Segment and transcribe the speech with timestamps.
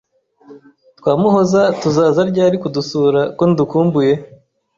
[0.97, 4.13] Twa Muhoza tuzaza ryari kudusura kondukumbuye